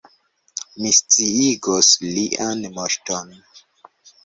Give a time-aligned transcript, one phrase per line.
[0.85, 3.33] Mi sciigos Lian Moŝton.